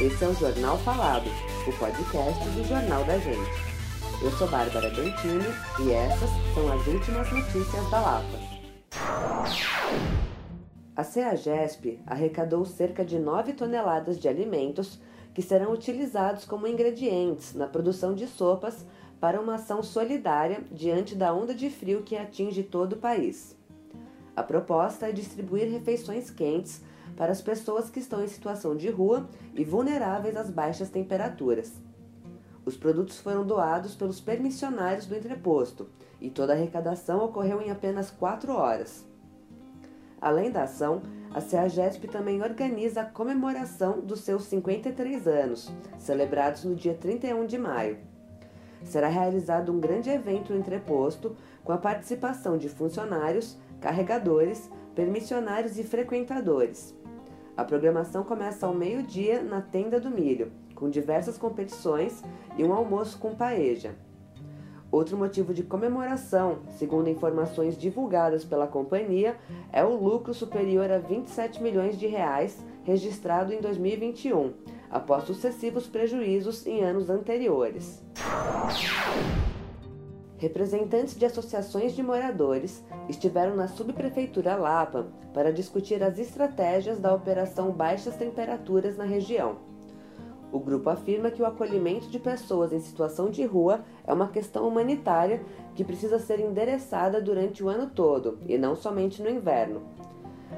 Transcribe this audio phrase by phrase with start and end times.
[0.00, 1.28] Esse é o Jornal Falado,
[1.68, 3.50] o podcast do Jornal da Gente.
[4.24, 5.44] Eu sou Bárbara Dantini
[5.78, 8.38] e essas são as últimas notícias da Lapa.
[10.96, 14.98] A CEAGESP arrecadou cerca de 9 toneladas de alimentos
[15.34, 18.86] que serão utilizados como ingredientes na produção de sopas
[19.20, 23.54] para uma ação solidária diante da onda de frio que atinge todo o país.
[24.36, 26.82] A proposta é distribuir refeições quentes
[27.16, 31.72] para as pessoas que estão em situação de rua e vulneráveis às baixas temperaturas.
[32.64, 35.88] Os produtos foram doados pelos permissionários do entreposto
[36.20, 39.04] e toda a arrecadação ocorreu em apenas quatro horas.
[40.20, 41.00] Além da ação,
[41.32, 47.56] a CEAGESP também organiza a comemoração dos seus 53 anos, celebrados no dia 31 de
[47.56, 47.98] maio.
[48.84, 55.84] Será realizado um grande evento no entreposto com a participação de funcionários, carregadores, permissionários e
[55.84, 56.94] frequentadores.
[57.56, 62.22] A programação começa ao meio-dia na Tenda do Milho, com diversas competições
[62.56, 63.94] e um almoço com paeja.
[64.90, 69.36] Outro motivo de comemoração, segundo informações divulgadas pela companhia,
[69.72, 74.52] é o lucro superior a 27 milhões de reais registrado em 2021,
[74.90, 78.02] após sucessivos prejuízos em anos anteriores.
[80.40, 87.70] Representantes de associações de moradores estiveram na subprefeitura Lapa para discutir as estratégias da operação
[87.72, 89.58] Baixas Temperaturas na região.
[90.50, 94.66] O grupo afirma que o acolhimento de pessoas em situação de rua é uma questão
[94.66, 95.42] humanitária
[95.74, 99.82] que precisa ser endereçada durante o ano todo e não somente no inverno.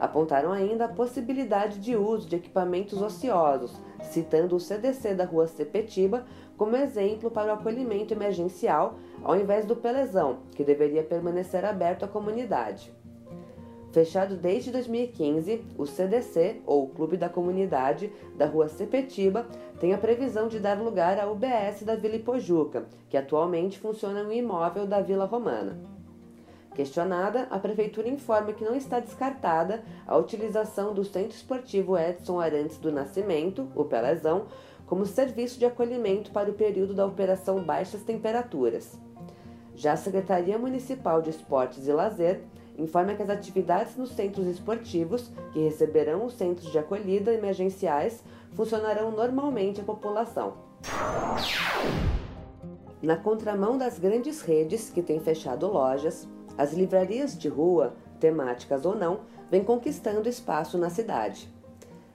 [0.00, 6.24] Apontaram ainda a possibilidade de uso de equipamentos ociosos, citando o CDC da rua Sepetiba
[6.56, 12.08] como exemplo para o acolhimento emergencial, ao invés do Pelezão, que deveria permanecer aberto à
[12.08, 12.92] comunidade.
[13.92, 19.46] Fechado desde 2015, o CDC, ou Clube da Comunidade, da rua Sepetiba,
[19.80, 24.32] tem a previsão de dar lugar à UBS da Vila Ipojuca, que atualmente funciona no
[24.32, 25.78] imóvel da Vila Romana.
[26.74, 32.76] Questionada, a Prefeitura informa que não está descartada a utilização do Centro Esportivo Edson Arantes
[32.76, 34.44] do Nascimento, o Pelezão,
[34.86, 38.98] como serviço de acolhimento para o período da Operação Baixas Temperaturas.
[39.74, 42.40] Já a Secretaria Municipal de Esportes e Lazer
[42.78, 49.10] informa que as atividades nos centros esportivos, que receberão os centros de acolhida emergenciais, funcionarão
[49.10, 50.54] normalmente à população.
[53.02, 58.94] Na contramão das grandes redes que têm fechado lojas, as livrarias de rua, temáticas ou
[58.94, 59.20] não,
[59.50, 61.54] vêm conquistando espaço na cidade.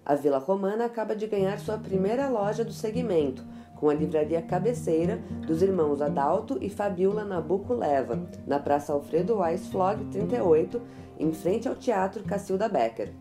[0.05, 3.45] A Vila Romana acaba de ganhar sua primeira loja do segmento,
[3.75, 9.67] com a livraria cabeceira dos irmãos Adalto e Fabiola Nabuco Leva, na Praça Alfredo Weiss
[9.67, 10.81] Flog 38,
[11.19, 13.13] em frente ao Teatro Cacilda Becker.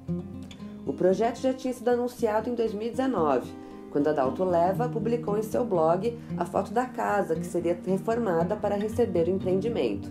[0.87, 3.53] O projeto já tinha sido anunciado em 2019,
[3.91, 8.77] quando Adalto Leva publicou em seu blog a foto da casa que seria reformada para
[8.77, 10.11] receber o empreendimento.